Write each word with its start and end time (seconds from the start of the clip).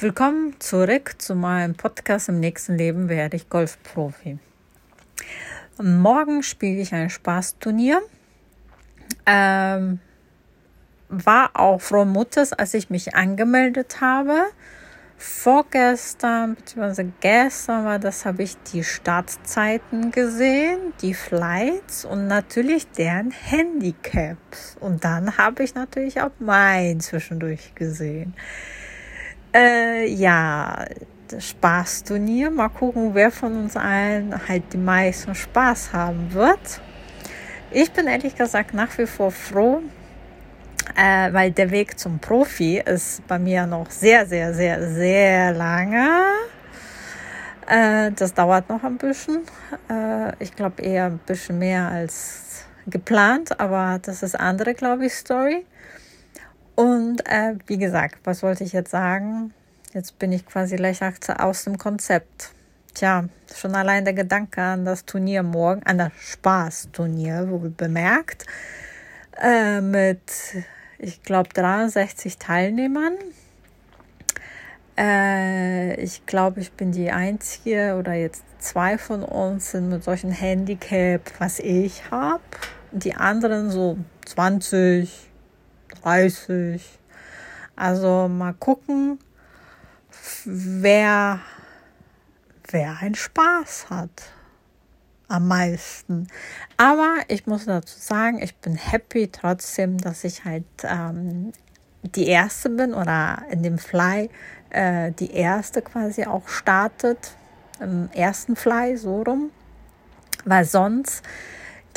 Willkommen 0.00 0.54
zurück 0.60 1.20
zu 1.20 1.34
meinem 1.34 1.74
Podcast. 1.74 2.28
Im 2.28 2.38
nächsten 2.38 2.78
Leben 2.78 3.08
werde 3.08 3.36
ich 3.36 3.48
Golfprofi. 3.48 4.38
Morgen 5.82 6.44
spiele 6.44 6.80
ich 6.80 6.94
ein 6.94 7.10
Spaßturnier. 7.10 8.00
Ähm, 9.26 9.98
war 11.08 11.50
auch 11.54 11.80
froh 11.80 12.04
Mutters, 12.04 12.52
als 12.52 12.74
ich 12.74 12.90
mich 12.90 13.16
angemeldet 13.16 14.00
habe. 14.00 14.44
Vorgestern 15.16 16.54
bzw. 16.54 17.06
gestern 17.18 17.84
war 17.84 17.98
das, 17.98 18.24
habe 18.24 18.44
ich 18.44 18.56
die 18.72 18.84
Startzeiten 18.84 20.12
gesehen, 20.12 20.92
die 21.02 21.14
Flights 21.14 22.04
und 22.04 22.28
natürlich 22.28 22.86
deren 22.92 23.32
Handicaps. 23.32 24.76
Und 24.78 25.02
dann 25.02 25.38
habe 25.38 25.64
ich 25.64 25.74
natürlich 25.74 26.22
auch 26.22 26.30
mein 26.38 27.00
zwischendurch 27.00 27.74
gesehen. 27.74 28.36
Äh, 29.58 30.06
ja, 30.06 30.84
das 31.26 31.48
Spaßturnier. 31.48 32.48
Mal 32.48 32.68
gucken, 32.68 33.10
wer 33.14 33.32
von 33.32 33.56
uns 33.56 33.76
allen 33.76 34.32
halt 34.48 34.72
die 34.72 34.76
meisten 34.78 35.34
Spaß 35.34 35.92
haben 35.92 36.32
wird. 36.32 36.80
Ich 37.72 37.90
bin 37.90 38.06
ehrlich 38.06 38.36
gesagt 38.36 38.72
nach 38.72 38.96
wie 38.98 39.06
vor 39.06 39.32
froh, 39.32 39.82
äh, 40.96 41.32
weil 41.32 41.50
der 41.50 41.72
Weg 41.72 41.98
zum 41.98 42.20
Profi 42.20 42.78
ist 42.78 43.26
bei 43.26 43.40
mir 43.40 43.66
noch 43.66 43.90
sehr, 43.90 44.26
sehr, 44.26 44.54
sehr, 44.54 44.88
sehr 44.90 45.52
lange. 45.52 46.22
Äh, 47.66 48.12
das 48.12 48.32
dauert 48.32 48.68
noch 48.68 48.84
ein 48.84 48.96
bisschen. 48.96 49.40
Äh, 49.90 50.32
ich 50.38 50.54
glaube 50.54 50.82
eher 50.82 51.06
ein 51.06 51.18
bisschen 51.26 51.58
mehr 51.58 51.88
als 51.88 52.64
geplant, 52.86 53.58
aber 53.58 53.98
das 54.00 54.22
ist 54.22 54.38
andere, 54.38 54.74
glaube 54.74 55.06
ich, 55.06 55.14
Story. 55.14 55.66
Und 56.78 57.26
äh, 57.26 57.56
wie 57.66 57.76
gesagt, 57.76 58.18
was 58.22 58.44
wollte 58.44 58.62
ich 58.62 58.72
jetzt 58.72 58.92
sagen? 58.92 59.52
Jetzt 59.94 60.16
bin 60.20 60.30
ich 60.30 60.46
quasi 60.46 60.76
lächerlich 60.76 61.28
aus 61.36 61.64
dem 61.64 61.76
Konzept. 61.76 62.52
Tja, 62.94 63.24
schon 63.52 63.74
allein 63.74 64.04
der 64.04 64.14
Gedanke 64.14 64.62
an 64.62 64.84
das 64.84 65.04
Turnier 65.04 65.42
morgen, 65.42 65.82
an 65.82 65.98
das 65.98 66.12
Spaßturnier, 66.20 67.50
wohl 67.50 67.70
bemerkt, 67.70 68.46
äh, 69.42 69.80
mit, 69.80 70.20
ich 70.98 71.20
glaube, 71.24 71.48
63 71.52 72.38
Teilnehmern. 72.38 73.14
Äh, 74.96 76.00
ich 76.00 76.26
glaube, 76.26 76.60
ich 76.60 76.70
bin 76.70 76.92
die 76.92 77.10
Einzige 77.10 77.96
oder 77.98 78.14
jetzt 78.14 78.44
zwei 78.60 78.98
von 78.98 79.24
uns 79.24 79.72
sind 79.72 79.88
mit 79.88 80.04
solchen 80.04 80.30
Handicap, 80.30 81.22
was 81.40 81.58
ich 81.58 82.08
habe. 82.12 82.44
Die 82.92 83.16
anderen 83.16 83.68
so 83.68 83.98
20, 84.26 85.27
30. 86.02 86.98
Also 87.76 88.28
mal 88.28 88.54
gucken, 88.54 89.18
wer, 90.44 91.40
wer 92.70 92.98
einen 92.98 93.14
Spaß 93.14 93.90
hat 93.90 94.32
am 95.28 95.46
meisten. 95.46 96.26
Aber 96.76 97.16
ich 97.28 97.46
muss 97.46 97.66
dazu 97.66 97.98
sagen, 97.98 98.42
ich 98.42 98.56
bin 98.56 98.74
happy 98.76 99.28
trotzdem, 99.28 99.98
dass 99.98 100.24
ich 100.24 100.44
halt 100.44 100.64
ähm, 100.82 101.52
die 102.02 102.26
erste 102.26 102.70
bin 102.70 102.94
oder 102.94 103.42
in 103.50 103.62
dem 103.62 103.78
Fly 103.78 104.30
äh, 104.70 105.12
die 105.12 105.32
erste 105.32 105.82
quasi 105.82 106.24
auch 106.24 106.48
startet, 106.48 107.32
im 107.80 108.08
ersten 108.12 108.56
Fly 108.56 108.96
so 108.96 109.22
rum. 109.22 109.50
Weil 110.44 110.64
sonst 110.64 111.22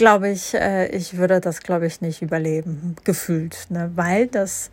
glaube 0.01 0.29
ich, 0.29 0.55
äh, 0.55 0.87
ich 0.87 1.17
würde 1.17 1.39
das, 1.39 1.59
glaube 1.59 1.85
ich, 1.85 2.01
nicht 2.01 2.23
überleben, 2.23 2.95
gefühlt, 3.03 3.67
ne? 3.69 3.91
weil 3.93 4.25
das, 4.25 4.71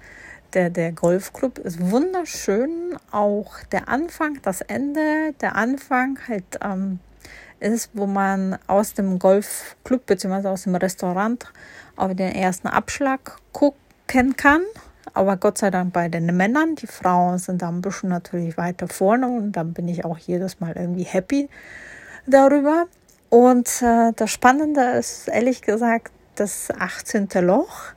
der, 0.54 0.70
der 0.70 0.90
Golfclub 0.90 1.58
ist 1.58 1.90
wunderschön, 1.90 2.96
auch 3.10 3.62
der 3.70 3.90
Anfang, 3.90 4.38
das 4.40 4.62
Ende, 4.62 5.34
der 5.42 5.54
Anfang 5.54 6.18
halt 6.26 6.58
ähm, 6.64 6.98
ist, 7.60 7.90
wo 7.92 8.06
man 8.06 8.56
aus 8.68 8.94
dem 8.94 9.18
Golfclub 9.18 10.06
bzw. 10.06 10.48
aus 10.48 10.62
dem 10.62 10.76
Restaurant 10.76 11.52
auf 11.96 12.14
den 12.14 12.34
ersten 12.34 12.68
Abschlag 12.68 13.36
gucken 13.52 14.34
kann. 14.34 14.62
Aber 15.12 15.36
Gott 15.36 15.58
sei 15.58 15.70
Dank 15.70 15.92
bei 15.92 16.08
den 16.08 16.34
Männern. 16.38 16.74
Die 16.76 16.86
Frauen 16.86 17.36
sind 17.36 17.60
da 17.60 17.68
ein 17.68 17.82
bisschen 17.82 18.08
natürlich 18.08 18.56
weiter 18.56 18.88
vorne 18.88 19.28
und 19.28 19.52
dann 19.52 19.74
bin 19.74 19.88
ich 19.88 20.06
auch 20.06 20.16
jedes 20.16 20.58
Mal 20.58 20.72
irgendwie 20.74 21.02
happy 21.02 21.50
darüber. 22.26 22.86
Und 23.30 23.82
äh, 23.82 24.12
das 24.16 24.30
Spannende 24.30 24.82
ist 24.98 25.28
ehrlich 25.28 25.62
gesagt 25.62 26.12
das 26.36 26.70
18. 26.70 27.28
Loch. 27.40 27.92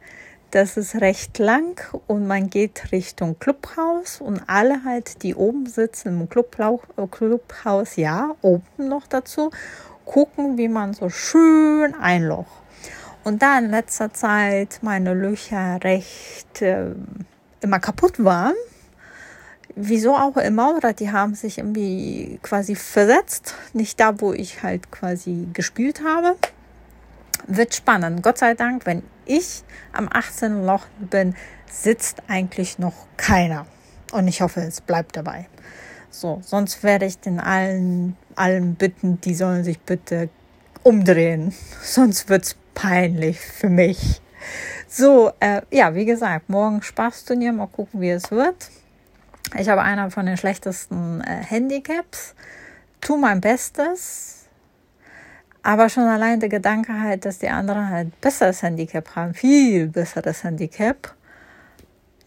Das 0.52 0.76
ist 0.76 0.96
recht 0.96 1.38
lang 1.38 1.80
und 2.08 2.28
man 2.28 2.50
geht 2.50 2.92
Richtung 2.92 3.40
Clubhaus 3.40 4.20
und 4.20 4.42
alle 4.48 4.84
halt, 4.84 5.24
die 5.24 5.34
oben 5.34 5.66
sitzen 5.66 6.10
im 6.10 6.28
Clubhaus, 6.28 7.98
äh, 7.98 8.02
ja, 8.02 8.36
oben 8.42 8.90
noch 8.90 9.08
dazu, 9.08 9.50
gucken, 10.04 10.58
wie 10.58 10.68
man 10.68 10.94
so 10.94 11.10
schön 11.10 11.96
ein 11.96 12.24
Loch. 12.24 12.62
Und 13.24 13.42
da 13.42 13.60
in 13.60 13.70
letzter 13.70 14.12
Zeit 14.14 14.80
meine 14.82 15.14
Löcher 15.14 15.80
recht 15.82 16.62
äh, 16.62 16.88
immer 17.62 17.80
kaputt 17.80 18.22
waren, 18.22 18.56
wieso 19.76 20.16
auch 20.16 20.38
immer, 20.38 20.76
oder 20.76 20.94
die 20.94 21.12
haben 21.12 21.36
sich 21.36 21.58
irgendwie 21.58 22.40
quasi 22.42 22.76
versetzt, 22.76 23.56
nicht 23.74 24.00
da, 24.00 24.20
wo 24.20 24.34
ich 24.34 24.64
halt 24.64 24.92
quasi 24.92 25.48
gespielt 25.54 26.02
habe. 26.04 26.36
Wird 27.48 27.74
spannend. 27.74 28.24
Gott 28.24 28.38
sei 28.38 28.54
Dank, 28.54 28.86
wenn 28.86 29.04
ich 29.26 29.64
am 29.94 30.08
18. 30.12 30.66
Loch 30.66 30.86
bin, 31.00 31.36
sitzt 31.72 32.22
eigentlich 32.28 32.80
noch 32.80 33.08
keiner. 33.18 33.66
Und 34.12 34.28
ich 34.28 34.42
hoffe, 34.42 34.62
es 34.62 34.82
bleibt 34.82 35.16
dabei. 35.16 35.48
So, 36.10 36.42
sonst 36.44 36.84
werde 36.84 37.06
ich 37.06 37.20
den 37.20 37.40
allen, 37.40 38.18
allen 38.36 38.76
bitten, 38.76 39.22
die 39.22 39.34
sollen 39.34 39.64
sich 39.64 39.80
bitte 39.80 40.30
umdrehen. 40.84 41.54
Sonst 41.82 42.28
wird 42.28 42.44
es 42.44 42.56
peinlich 42.74 43.40
für 43.40 43.70
mich. 43.70 44.22
So, 44.88 45.32
äh, 45.40 45.62
ja, 45.72 45.96
wie 45.96 46.06
gesagt, 46.06 46.50
morgen 46.50 46.82
Spaßturnier, 46.82 47.54
mal 47.54 47.68
gucken, 47.68 48.02
wie 48.02 48.10
es 48.10 48.30
wird. 48.30 48.70
Ich 49.58 49.68
habe 49.68 49.82
einer 49.82 50.10
von 50.12 50.26
den 50.26 50.38
schlechtesten 50.38 51.22
äh, 51.22 51.44
Handicaps, 51.44 52.36
tu 53.02 53.18
mein 53.18 53.42
Bestes, 53.42 54.48
aber 55.62 55.90
schon 55.90 56.04
allein 56.04 56.40
der 56.40 56.50
Gedanke 56.50 57.00
halt, 57.00 57.26
dass 57.26 57.40
die 57.40 57.50
anderen 57.50 57.90
halt 57.90 58.20
besseres 58.22 58.64
Handicap 58.64 59.16
haben, 59.16 59.34
viel 59.34 59.88
besseres 59.88 60.44
Handicap, 60.44 61.14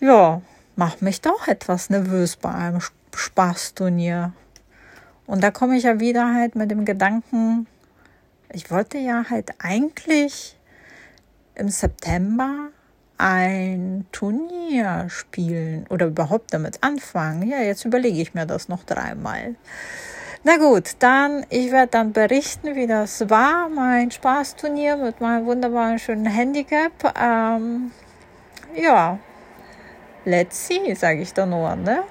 ja, 0.01 0.43
macht 0.77 1.01
mich 1.01 1.21
doch 1.23 1.49
etwas 1.49 1.89
nervös 1.89 2.37
bei 2.37 2.53
einem 2.53 2.81
Spaßturnier. 3.15 4.33
Und 5.27 5.43
da 5.43 5.51
komme 5.51 5.77
ich 5.77 5.85
ja 5.85 6.01
wieder 6.01 6.35
halt 6.35 6.57
mit 6.57 6.71
dem 6.71 6.85
Gedanken, 6.85 7.67
ich 8.53 8.71
wollte 8.71 8.99
ja 8.99 9.25
halt 9.31 9.55
eigentlich 9.59 10.59
im 11.55 11.69
September 11.69 12.69
ein 13.19 14.07
Turnier 14.13 15.07
spielen 15.09 15.87
oder 15.89 16.07
überhaupt 16.07 16.53
damit 16.53 16.83
anfangen. 16.83 17.49
Ja, 17.49 17.59
jetzt 17.59 17.85
überlege 17.85 18.21
ich 18.21 18.35
mir 18.35 18.47
das 18.47 18.69
noch 18.69 18.85
dreimal. 18.85 19.55
Na 20.43 20.59
gut, 20.59 20.97
dann, 20.99 21.47
ich 21.49 21.73
werde 21.73 21.93
dann 21.93 22.13
berichten, 22.13 22.75
wie 22.75 22.87
das 22.87 23.31
war, 23.31 23.71
mein 23.71 24.11
Spaßturnier 24.11 24.97
mit 24.99 25.21
meinem 25.21 25.47
wunderbaren 25.47 25.99
schönen 25.99 26.27
Handicap. 26.27 26.93
Ähm, 27.19 27.93
ja, 28.75 29.19
let's 30.27 30.67
see, 30.67 30.95
sage 30.95 31.23
ich 31.23 31.33
da 31.33 31.47
nur, 31.47 31.75
ne? 31.77 32.03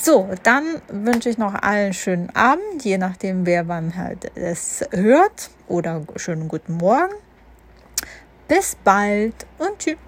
So, 0.00 0.30
dann 0.42 0.80
wünsche 0.88 1.28
ich 1.28 1.36
noch 1.36 1.54
allen 1.54 1.62
einen 1.62 1.92
schönen 1.92 2.34
Abend, 2.34 2.84
je 2.84 2.96
nachdem, 2.96 3.44
wer 3.44 3.68
wann 3.68 3.96
halt 3.96 4.34
es 4.34 4.82
hört 4.90 5.50
oder 5.68 6.02
schönen 6.16 6.48
guten 6.48 6.78
Morgen. 6.78 7.12
Bis 8.48 8.76
bald 8.82 9.46
und 9.58 9.78
tschüss. 9.78 9.98